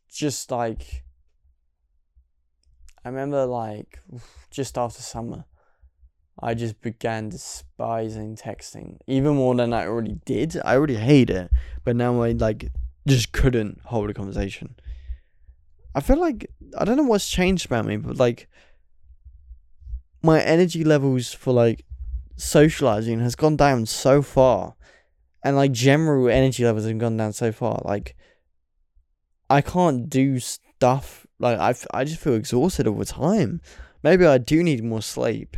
[0.09, 1.03] just like
[3.03, 3.99] I remember like
[4.49, 5.43] just after summer
[6.41, 10.57] I just began despising texting even more than I already did.
[10.63, 11.49] I already hate it,
[11.83, 12.71] but now I like
[13.07, 14.75] just couldn't hold a conversation.
[15.93, 18.49] I feel like I don't know what's changed about me, but like
[20.21, 21.85] my energy levels for like
[22.35, 24.75] socializing has gone down so far,
[25.43, 27.81] and like general energy levels have gone down so far.
[27.85, 28.15] Like
[29.49, 33.61] I can't do stuff like I I just feel exhausted all the time.
[34.03, 35.57] Maybe I do need more sleep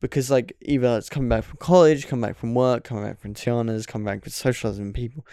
[0.00, 3.34] because like either it's coming back from college, coming back from work, coming back from
[3.34, 5.26] Tiana's, coming back with socializing with people,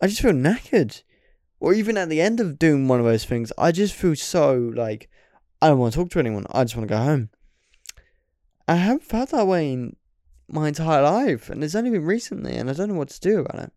[0.00, 1.02] I just feel knackered.
[1.58, 4.54] Or even at the end of doing one of those things, I just feel so
[4.74, 5.08] like
[5.62, 6.44] I don't want to talk to anyone.
[6.50, 7.30] I just want to go home.
[8.68, 9.96] I haven't felt that way in
[10.48, 13.40] my entire life, and it's only been recently, and I don't know what to do
[13.40, 13.72] about it.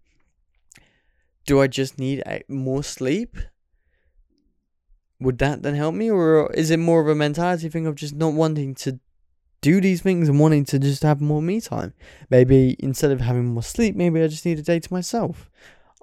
[1.46, 3.38] Do I just need more sleep?
[5.20, 8.16] Would that then help me, or is it more of a mentality thing of just
[8.16, 9.00] not wanting to
[9.62, 11.94] do these things and wanting to just have more me time.
[12.30, 15.50] Maybe instead of having more sleep, maybe I just need a day to myself.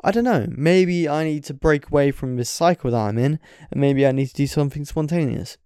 [0.05, 0.47] I don't know.
[0.51, 3.39] Maybe I need to break away from this cycle that I'm in,
[3.71, 5.57] and maybe I need to do something spontaneous.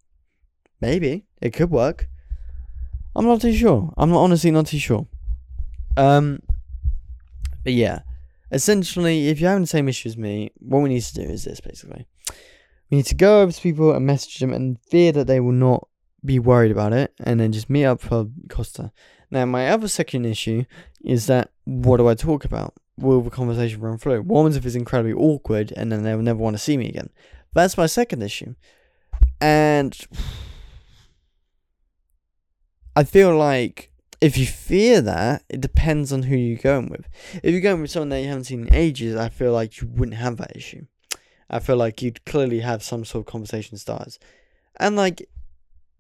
[0.81, 2.09] Maybe it could work.
[3.15, 3.93] I'm not too sure.
[3.97, 5.07] I'm not honestly not too sure.
[5.97, 6.41] Um,
[7.65, 8.01] but yeah,
[8.53, 11.45] essentially, if you're having the same issue as me, what we need to do is
[11.45, 12.07] this basically.
[12.91, 15.53] We need to go over to people and message them and fear that they will
[15.53, 15.87] not
[16.25, 18.93] be worried about it and then just meet up for Costa.
[19.31, 20.65] Now, my other second issue
[21.05, 22.75] is that what do I talk about?
[22.99, 24.23] Will the conversation run through?
[24.23, 27.11] What happens if it's incredibly awkward and then they'll never want to see me again?
[27.55, 28.55] That's my second issue.
[29.41, 29.97] And
[32.97, 37.09] I feel like if you fear that, it depends on who you're going with.
[37.43, 39.89] If you're going with someone that you haven't seen in ages, I feel like you
[39.89, 40.87] wouldn't have that issue.
[41.49, 44.19] I feel like you'd clearly have some sort of conversation starters.
[44.79, 45.29] And like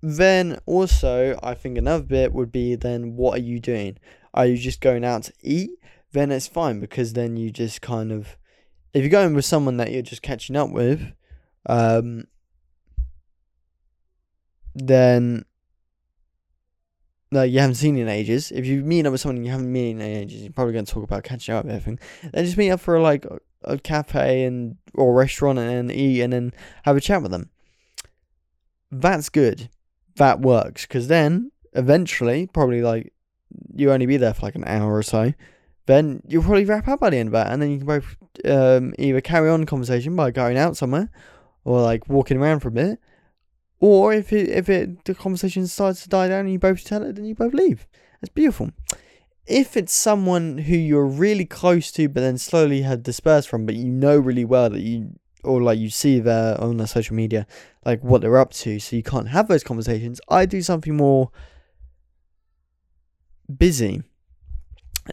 [0.02, 3.98] then also, I think another bit would be then what are you doing?
[4.34, 5.70] Are you just going out to eat?
[6.12, 8.36] Then it's fine because then you just kind of,
[8.92, 11.12] if you're going with someone that you're just catching up with,
[11.66, 12.24] um,
[14.74, 15.44] then
[17.30, 18.50] no, you haven't seen in ages.
[18.50, 20.92] If you meet up with someone you haven't met in ages, you're probably going to
[20.92, 21.98] talk about catching up with everything.
[22.32, 26.32] Then just meet up for like a, a cafe and or restaurant and eat and
[26.32, 26.52] then
[26.84, 27.50] have a chat with them.
[28.90, 29.70] That's good
[30.16, 33.12] that works because then eventually, probably like
[33.74, 35.32] you only be there for like an hour or so,
[35.86, 38.16] then you'll probably wrap up by the end of that, and then you can both
[38.44, 41.10] um, either carry on the conversation by going out somewhere
[41.64, 42.98] or like walking around for a bit,
[43.80, 47.02] or if it if it the conversation starts to die down and you both tell
[47.02, 47.86] it, then you both leave.
[48.20, 48.70] That's beautiful.
[49.46, 53.74] If it's someone who you're really close to, but then slowly have dispersed from, but
[53.74, 57.46] you know really well that you or like you see their on their social media,
[57.84, 60.20] like what they're up to, so you can't have those conversations.
[60.28, 61.30] I do something more
[63.56, 64.02] busy.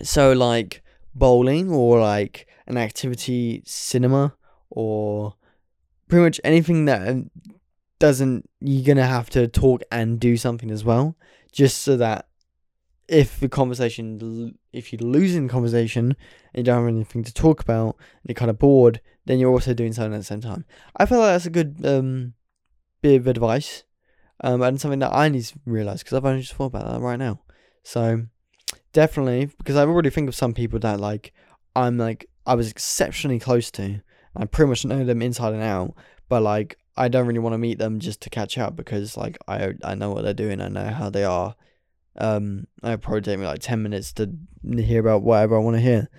[0.04, 0.84] So like
[1.16, 4.36] bowling or like an activity cinema
[4.70, 5.36] or
[6.08, 7.26] pretty much anything that
[8.00, 11.16] doesn't you're gonna have to talk and do something as well
[11.52, 12.28] just so that
[13.08, 16.16] if the conversation if you're losing the conversation
[16.54, 19.52] and you don't have anything to talk about and you're kind of bored then you're
[19.52, 20.66] also doing something at the same time.
[20.96, 22.34] I feel like that's a good um
[23.02, 23.84] bit of advice
[24.44, 27.02] um and something that i need to realize because i've only just thought about that
[27.02, 27.42] right now.
[27.84, 28.26] So
[28.94, 31.32] definitely because i already think of some people that like
[31.76, 34.02] i'm like i was exceptionally close to
[34.36, 35.94] i pretty much know them inside and out
[36.30, 39.38] but like I don't really want to meet them just to catch up because like
[39.48, 41.56] I I know what they're doing, I know how they are.
[42.18, 44.32] Um, it probably take me like ten minutes to
[44.64, 46.10] hear about whatever I want to hear.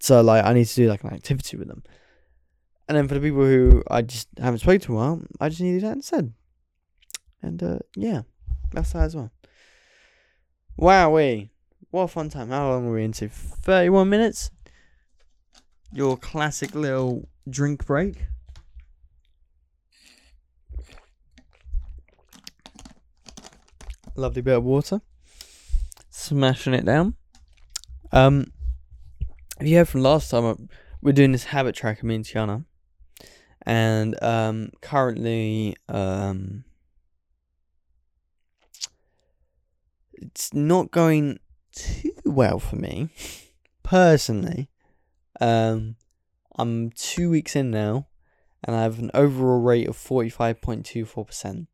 [0.00, 1.82] So like I need to do like an activity with them.
[2.88, 5.60] And then for the people who I just haven't spoken to a while, I just
[5.60, 6.32] need to do that instead.
[7.42, 8.22] And uh, yeah,
[8.72, 9.30] that's that as well.
[10.78, 11.50] Wowee.
[11.90, 12.48] What a fun time.
[12.48, 13.28] How long are we into?
[13.28, 14.50] 31 minutes?
[15.92, 18.26] Your classic little drink break.
[24.16, 25.00] lovely bit of water.
[26.10, 27.14] Smashing it down.
[28.12, 28.52] Um,
[29.60, 30.54] if you heard from last time, uh,
[31.02, 32.64] we're doing this habit tracker, me and Tiana.
[33.62, 36.64] And um, currently, um,
[40.12, 41.40] it's not going
[41.72, 43.08] too well for me,
[43.82, 44.68] personally.
[45.40, 45.96] Um,
[46.56, 48.06] I'm two weeks in now,
[48.62, 51.66] and I have an overall rate of 45.24%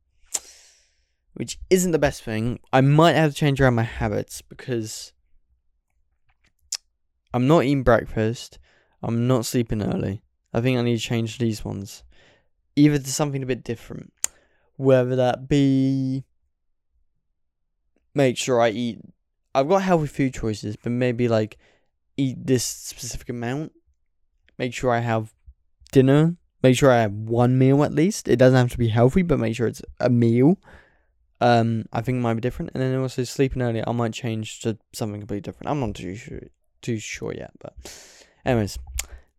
[1.40, 2.60] which isn't the best thing.
[2.70, 5.14] I might have to change around my habits because
[7.32, 8.58] I'm not eating breakfast.
[9.02, 10.22] I'm not sleeping early.
[10.52, 12.04] I think I need to change these ones.
[12.76, 14.12] Either to something a bit different.
[14.76, 16.24] Whether that be
[18.14, 18.98] make sure I eat
[19.54, 21.56] I've got healthy food choices, but maybe like
[22.18, 23.72] eat this specific amount.
[24.58, 25.32] Make sure I have
[25.90, 26.36] dinner.
[26.62, 28.28] Make sure I have one meal at least.
[28.28, 30.58] It doesn't have to be healthy, but make sure it's a meal
[31.40, 32.72] um, I think it might be different.
[32.74, 35.70] And then also sleeping early, I might change to something completely different.
[35.70, 36.42] I'm not too sure,
[36.82, 37.74] too sure yet, but
[38.44, 38.78] anyways,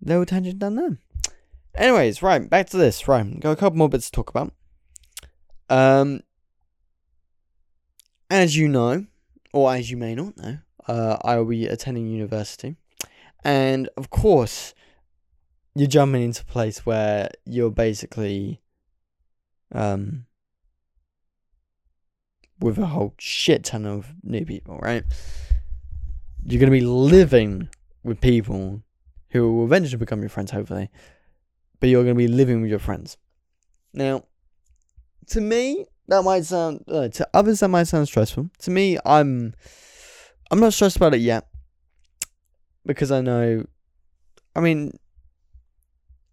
[0.04, 0.98] little tangent done there.
[1.76, 3.08] Anyways, right, back to this.
[3.08, 4.54] Right, got a couple more bits to talk about.
[5.70, 6.22] Um,
[8.30, 9.06] as you know,
[9.54, 12.76] or as you may not know, uh, I will be attending university,
[13.44, 14.74] and of course,
[15.74, 18.62] you're jumping into a place where you're basically,
[19.72, 20.26] um,
[22.62, 25.04] with a whole shit ton of new people, right?
[26.46, 27.70] You're going to be living
[28.04, 28.84] with people
[29.32, 30.90] who will eventually become your friends, hopefully,
[31.80, 33.18] but you're going to be living with your friends.
[33.94, 34.26] Now,
[35.28, 38.50] to me, that might sound uh, to others that might sound stressful.
[38.60, 39.54] To me, I'm
[40.50, 41.48] I'm not stressed about it yet
[42.86, 43.66] because I know.
[44.56, 44.98] I mean,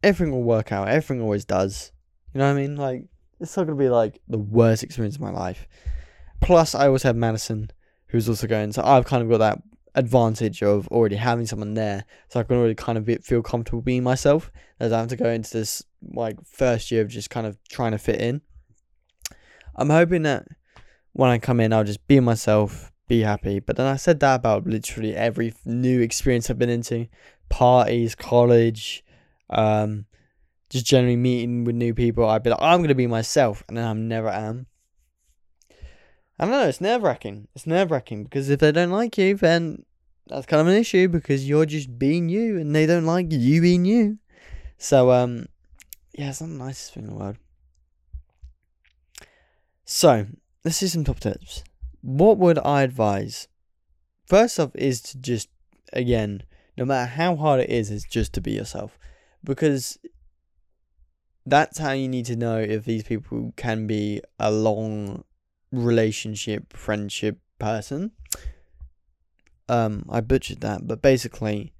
[0.02, 0.88] everything will work out.
[0.88, 1.92] Everything always does.
[2.34, 2.76] You know what I mean?
[2.76, 3.04] Like
[3.40, 5.68] it's not gonna be like the worst experience of my life.
[6.40, 7.70] Plus, I always have Madison,
[8.08, 8.72] who's also going.
[8.72, 9.62] So I've kind of got that
[9.94, 13.82] advantage of already having someone there, so I can already kind of be, feel comfortable
[13.82, 14.50] being myself.
[14.80, 17.92] As I have to go into this like first year of just kind of trying
[17.92, 18.40] to fit in.
[19.76, 20.46] I'm hoping that
[21.12, 23.58] when I come in, I'll just be myself, be happy.
[23.58, 27.08] But then I said that about literally every new experience I've been into,
[27.48, 29.04] parties, college,
[29.50, 30.06] um,
[30.70, 32.28] just generally meeting with new people.
[32.28, 34.66] I'd be like, I'm gonna be myself, and then I never am.
[36.38, 37.48] I don't know, it's nerve wracking.
[37.54, 39.84] It's nerve wracking because if they don't like you, then
[40.28, 43.60] that's kind of an issue because you're just being you and they don't like you
[43.60, 44.18] being you.
[44.76, 45.46] So, um,
[46.12, 47.36] yeah, it's not the nicest thing in the world.
[49.84, 50.26] So,
[50.64, 51.64] let's see some top tips.
[52.02, 53.48] What would I advise?
[54.26, 55.48] First off, is to just,
[55.92, 56.42] again,
[56.76, 58.96] no matter how hard it is, is just to be yourself.
[59.42, 59.98] Because
[61.46, 65.24] that's how you need to know if these people can be a long
[65.72, 68.12] relationship, friendship person.
[69.68, 71.72] Um, I butchered that, but basically,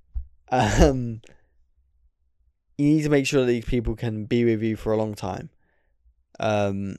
[0.50, 1.20] um,
[2.76, 5.14] you need to make sure that these people can be with you for a long
[5.14, 5.50] time.
[6.40, 6.96] Um,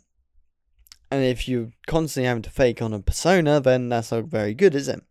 [1.12, 4.76] and if you're constantly having to fake on a persona, then that's not very good,
[4.76, 5.02] is it?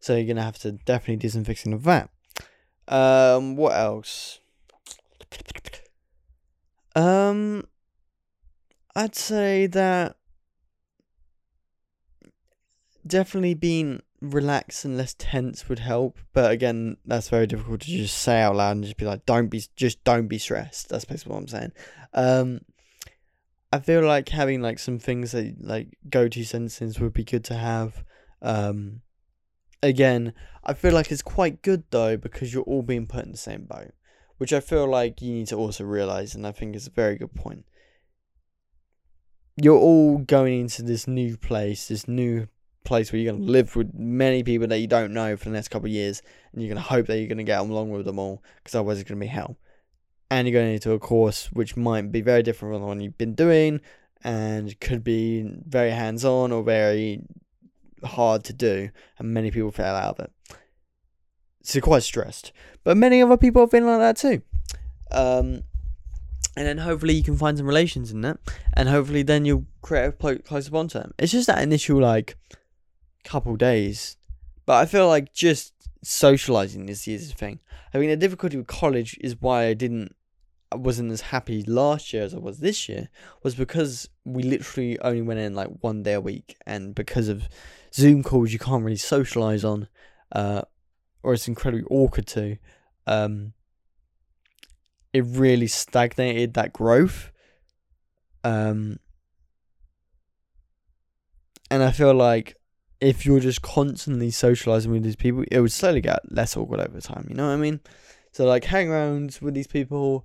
[0.00, 2.10] So you're gonna have to definitely do some fixing of that.
[2.88, 4.40] Um, what else?
[6.94, 7.64] Um,
[8.94, 10.16] I'd say that
[13.06, 16.18] definitely being relaxed and less tense would help.
[16.32, 19.48] But again, that's very difficult to just say out loud and just be like, don't
[19.48, 20.88] be, just don't be stressed.
[20.88, 21.72] That's basically what I'm saying.
[22.14, 22.60] Um,
[23.72, 27.44] I feel like having like some things that like go to sentences would be good
[27.44, 28.04] to have.
[28.42, 29.00] Um,
[29.82, 33.38] again, I feel like it's quite good though because you're all being put in the
[33.38, 33.92] same boat,
[34.36, 37.16] which I feel like you need to also realize, and I think is a very
[37.16, 37.64] good point.
[39.56, 42.48] You're all going into this new place, this new
[42.84, 45.54] place where you're going to live with many people that you don't know for the
[45.54, 46.22] next couple of years,
[46.52, 48.74] and you're going to hope that you're going to get along with them all, because
[48.74, 49.56] otherwise it's going to be hell.
[50.30, 53.18] And you're going into a course which might be very different from the one you've
[53.18, 53.80] been doing,
[54.24, 57.22] and could be very hands on or very
[58.04, 60.32] hard to do, and many people fail out of it.
[61.62, 62.52] So quite stressed.
[62.82, 64.42] But many other people have been like that too.
[65.10, 65.62] Um,
[66.56, 68.38] and then hopefully you can find some relations in that,
[68.74, 71.14] and hopefully then you'll create a closer bond to them.
[71.18, 72.36] It's just that initial like
[73.24, 74.16] couple days,
[74.66, 77.60] but I feel like just socializing this year's thing.
[77.94, 80.14] I mean, the difficulty with college is why I didn't,
[80.70, 83.08] I wasn't as happy last year as I was this year,
[83.42, 87.48] was because we literally only went in like one day a week, and because of
[87.94, 89.88] Zoom calls, you can't really socialize on,
[90.32, 90.62] uh,
[91.22, 92.56] or it's incredibly awkward to.
[93.06, 93.52] Um,
[95.12, 97.30] it really stagnated that growth.
[98.44, 98.98] Um,
[101.70, 102.56] and I feel like
[103.02, 107.00] if you're just constantly socializing with these people, it would slowly get less awkward over
[107.00, 107.26] time.
[107.28, 107.80] You know what I mean?
[108.30, 110.24] So like hang around with these people,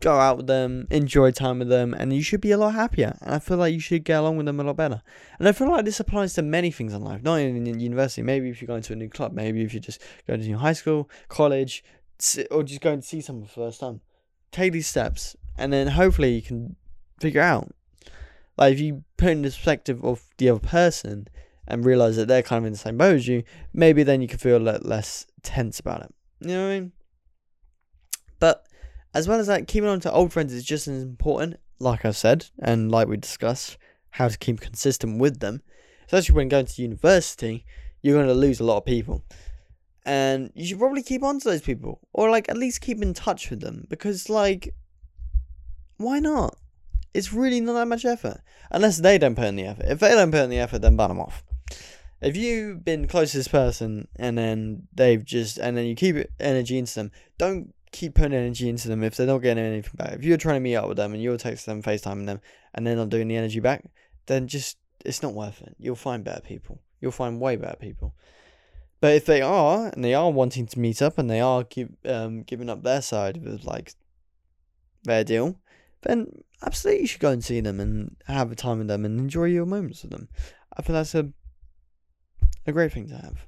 [0.00, 3.18] go out with them, enjoy time with them, and you should be a lot happier.
[3.20, 5.02] And I feel like you should get along with them a lot better.
[5.38, 8.22] And I feel like this applies to many things in life, not even in university.
[8.22, 10.56] Maybe if you're going to a new club, maybe if you're just going to new
[10.56, 11.84] high school, college,
[12.50, 14.00] or just going to see someone for the first time.
[14.52, 16.76] Take these steps, and then hopefully you can
[17.20, 17.74] figure out.
[18.56, 21.28] Like if you put in the perspective of the other person
[21.66, 23.42] and realize that they're kind of in the same boat as you,
[23.72, 26.14] maybe then you can feel a lot less tense about it.
[26.40, 26.92] You know what I mean?
[28.38, 28.66] But
[29.14, 32.10] as well as that, keeping on to old friends is just as important, like I
[32.10, 33.78] said, and like we discussed,
[34.10, 35.62] how to keep consistent with them.
[36.04, 37.64] Especially when going to university,
[38.02, 39.24] you're going to lose a lot of people.
[40.04, 43.12] And you should probably keep on to those people, or like at least keep in
[43.12, 44.74] touch with them, because like,
[45.96, 46.56] why not?
[47.12, 48.40] It's really not that much effort.
[48.70, 49.86] Unless they don't put in the effort.
[49.86, 51.42] If they don't put in the effort, then ban them off
[52.20, 56.16] if you've been close to this person and then they've just and then you keep
[56.40, 60.12] energy into them, don't keep putting energy into them if they're not getting anything back.
[60.12, 62.40] If you're trying to meet up with them and you're texting them, FaceTiming them,
[62.74, 63.84] and they're not doing the energy back,
[64.26, 65.76] then just it's not worth it.
[65.78, 66.80] You'll find better people.
[67.00, 68.14] You'll find way better people.
[69.00, 71.64] But if they are and they are wanting to meet up and they are
[72.06, 73.92] um, giving up their side of like
[75.04, 75.60] their deal,
[76.02, 79.20] then absolutely you should go and see them and have a time with them and
[79.20, 80.28] enjoy your moments with them.
[80.76, 81.30] I think that's a
[82.66, 83.46] a great thing to have.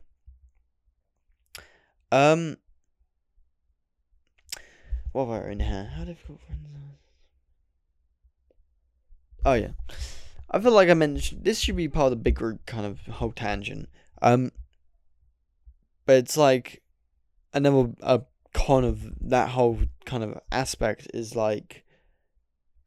[2.10, 2.56] Um,
[5.12, 5.90] what have I in here?
[5.94, 6.68] How difficult friends
[9.44, 9.50] are.
[9.50, 9.70] Oh yeah,
[10.50, 13.00] I feel like I mentioned this should be part of the big group kind of
[13.06, 13.88] whole tangent.
[14.20, 14.52] Um,
[16.06, 16.82] but it's like
[17.52, 21.84] another a con of that whole kind of aspect is like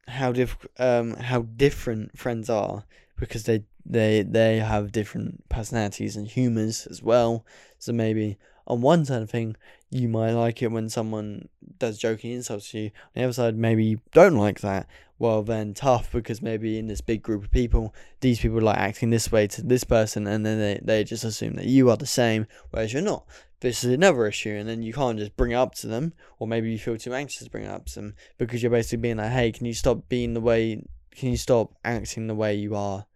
[0.08, 2.84] how diff um how different friends are
[3.18, 7.44] because they they they have different personalities and humors as well.
[7.78, 9.56] So maybe on one side of thing,
[9.90, 12.86] you might like it when someone does joking insults to you.
[12.86, 14.86] On the other side, maybe you don't like that.
[15.18, 19.10] Well, then tough because maybe in this big group of people, these people like acting
[19.10, 22.06] this way to this person, and then they, they just assume that you are the
[22.06, 23.24] same, whereas you're not.
[23.60, 26.48] This is another issue, and then you can't just bring it up to them, or
[26.48, 29.18] maybe you feel too anxious to bring it up to them because you're basically being
[29.18, 32.74] like, hey, can you stop being the way, can you stop acting the way you
[32.74, 33.06] are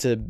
[0.00, 0.20] to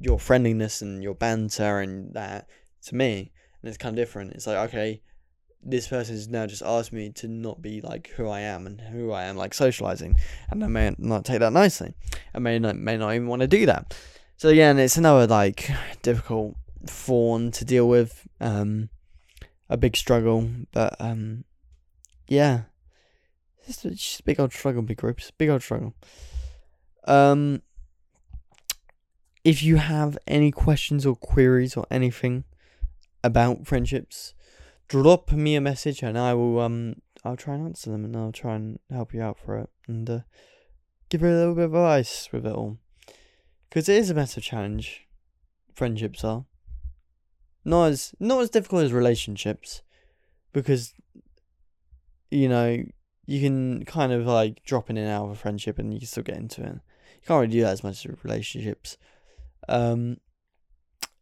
[0.00, 2.48] your friendliness and your banter and that
[2.86, 4.32] to me, and it's kind of different.
[4.32, 5.02] It's like okay,
[5.62, 8.80] this person has now just asked me to not be like who I am and
[8.80, 10.14] who I am, like socializing,
[10.50, 11.94] and I may not take that nicely.
[12.34, 13.96] I may not may not even want to do that.
[14.36, 15.70] So again, it's another like
[16.02, 16.56] difficult
[16.86, 18.88] fawn to deal with, um,
[19.68, 21.44] a big struggle, but um,
[22.28, 22.62] yeah,
[23.66, 25.94] it's just a big old struggle, big groups, big old struggle.
[27.04, 27.62] Um,
[29.48, 32.44] if you have any questions or queries or anything
[33.24, 34.34] about friendships,
[34.88, 38.30] drop me a message and I will um I'll try and answer them and I'll
[38.30, 40.20] try and help you out for it and uh,
[41.08, 42.76] give you a little bit of advice with it all.
[43.70, 45.06] Because it is a massive challenge.
[45.74, 46.44] Friendships are
[47.64, 49.80] not as not as difficult as relationships,
[50.52, 50.92] because
[52.30, 52.84] you know
[53.24, 56.06] you can kind of like drop in and out of a friendship and you can
[56.06, 56.66] still get into it.
[56.66, 58.98] You can't really do that as much as relationships
[59.68, 60.18] um,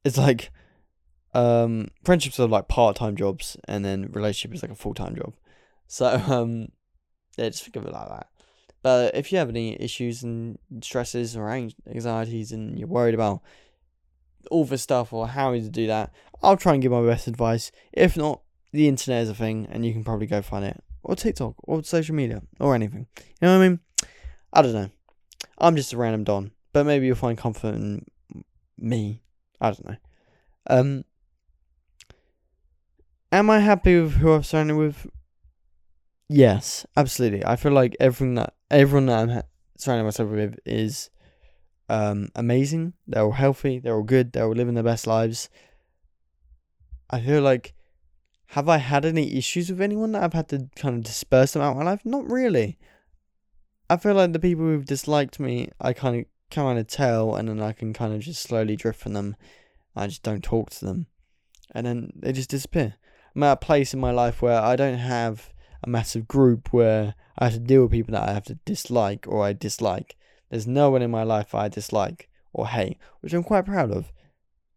[0.04, 0.50] it's like
[1.34, 5.16] um, friendships are like part time jobs, and then relationship is like a full time
[5.16, 5.34] job.
[5.86, 6.68] So um,
[7.36, 8.28] yeah, just think of it like that.
[8.82, 13.42] But if you have any issues and stresses or anxieties, and you're worried about
[14.50, 16.12] all the stuff or how to do that,
[16.42, 17.72] I'll try and give my best advice.
[17.92, 21.16] If not, the internet is a thing, and you can probably go find it, or
[21.16, 23.06] TikTok, or social media, or anything.
[23.18, 23.80] You know what I mean?
[24.52, 24.90] I don't know.
[25.58, 28.06] I'm just a random don, but maybe you'll find comfort in
[28.78, 29.22] me.
[29.60, 29.96] I don't know.
[30.68, 31.04] Um,
[33.32, 35.06] am I happy with who I've surrounded with?
[36.28, 37.44] Yes, absolutely.
[37.44, 39.42] I feel like everything that everyone that I'm ha-
[39.78, 41.10] surrounding myself with is
[41.88, 42.94] um amazing.
[43.06, 43.78] They're all healthy.
[43.78, 44.32] They're all good.
[44.32, 45.48] They're all living their best lives.
[47.08, 47.74] I feel like
[48.50, 51.62] have I had any issues with anyone that I've had to kind of disperse them
[51.62, 52.02] out of my life?
[52.04, 52.78] Not really.
[53.88, 57.48] I feel like the people who've disliked me, I kind of kind of tell, and
[57.48, 59.36] then I can kind of just slowly drift from them.
[59.94, 61.06] I just don't talk to them,
[61.74, 62.94] and then they just disappear.
[63.34, 65.52] I'm at a place in my life where I don't have
[65.84, 69.26] a massive group where I have to deal with people that I have to dislike
[69.28, 70.16] or I dislike.
[70.50, 74.12] There's no one in my life I dislike or hate, which I'm quite proud of.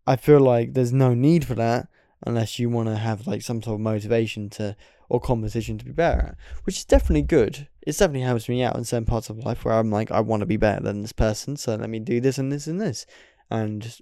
[0.05, 1.87] I feel like there's no need for that
[2.25, 4.75] unless you want to have like some sort of motivation to
[5.07, 7.68] or competition to be better which is definitely good.
[7.89, 10.41] It definitely helps me out in certain parts of life where I'm like, I want
[10.41, 13.07] to be better than this person, so let me do this and this and this,
[13.49, 13.99] and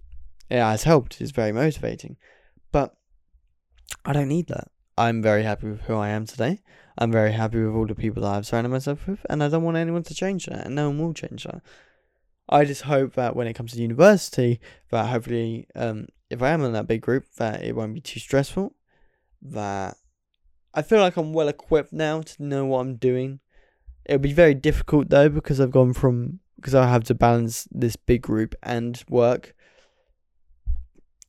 [0.51, 1.21] yeah, it's helped.
[1.21, 2.17] It's very motivating,
[2.73, 2.97] but
[4.03, 4.71] I don't need that.
[4.97, 6.59] I'm very happy with who I am today.
[6.97, 9.63] I'm very happy with all the people that I've surrounded myself with, and I don't
[9.63, 11.61] want anyone to change that, and no one will change that.
[12.49, 14.59] I just hope that when it comes to university,
[14.91, 18.19] that hopefully, um, if I am in that big group, that it won't be too
[18.19, 18.75] stressful.
[19.41, 19.95] That
[20.73, 23.39] I feel like I'm well equipped now to know what I'm doing.
[24.08, 27.95] It'll be very difficult though because I've gone from because I have to balance this
[27.95, 29.53] big group and work.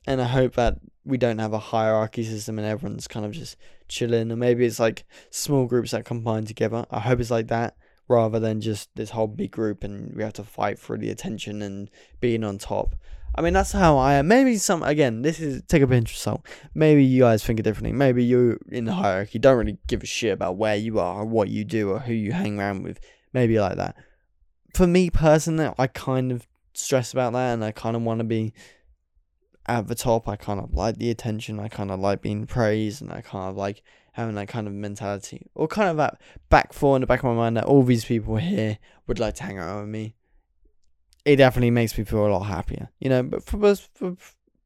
[0.07, 3.57] And I hope that we don't have a hierarchy system and everyone's kind of just
[3.89, 6.87] chilling, or maybe it's like small groups that combine together.
[6.91, 7.77] I hope it's like that
[8.09, 11.61] rather than just this whole big group and we have to fight for the attention
[11.61, 12.95] and being on top.
[13.35, 14.29] I mean, that's how I am.
[14.29, 16.47] Maybe some, again, this is take a pinch of salt.
[16.75, 17.93] Maybe you guys think differently.
[17.93, 21.25] Maybe you in the hierarchy don't really give a shit about where you are or
[21.25, 22.99] what you do or who you hang around with.
[23.33, 23.95] Maybe like that.
[24.75, 28.25] For me personally, I kind of stress about that and I kind of want to
[28.25, 28.53] be
[29.67, 30.29] at the top.
[30.29, 31.61] I kind of like the attention.
[31.61, 33.83] I kind of like being praised and I kind of like
[34.19, 37.27] having that kind of mentality or kind of that back four in the back of
[37.27, 40.17] my mind that all these people here would like to hang out with me
[41.29, 43.23] it definitely makes me feel a lot happier, you know.
[43.23, 44.17] But for, for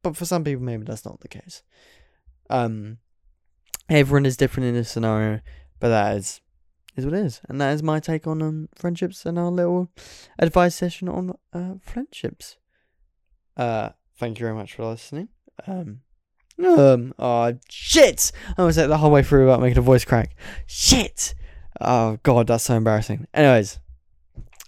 [0.01, 1.61] but for some people, maybe that's not the case.
[2.49, 2.99] Um,
[3.89, 5.41] everyone is different in this scenario,
[5.81, 6.39] but that is
[6.95, 9.89] is what it is, and that is my take on um friendships and our little
[10.39, 12.55] advice session on uh friendships.
[13.57, 15.27] Uh, thank you very much for listening.
[15.67, 15.99] Um,
[16.65, 18.31] um, oh shit!
[18.57, 20.33] I was like the whole way through about making a voice crack.
[20.65, 21.35] Shit!
[21.81, 23.27] Oh god, that's so embarrassing.
[23.33, 23.79] Anyways,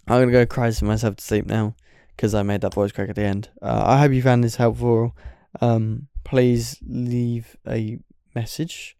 [0.10, 1.74] I'm gonna go cry myself to sleep now
[2.16, 3.49] because I made that voice crack at the end.
[3.61, 5.16] Uh, I hope you found this helpful.
[5.61, 7.99] Um, please leave a
[8.34, 8.97] message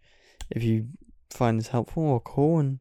[0.49, 0.88] if you
[1.30, 2.80] find this helpful or call and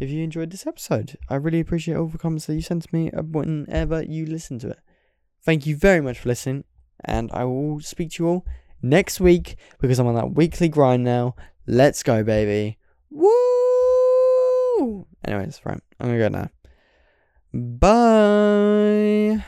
[0.00, 1.16] if you enjoyed this episode.
[1.28, 4.70] I really appreciate all the comments that you sent to me whenever you listen to
[4.70, 4.78] it.
[5.44, 6.64] Thank you very much for listening,
[7.04, 8.46] and I will speak to you all
[8.80, 11.34] next week because I'm on that weekly grind now.
[11.66, 12.78] Let's go, baby.
[13.10, 15.06] Woo!
[15.24, 16.50] Anyways, right, I'm gonna go now.
[17.52, 19.44] Bye.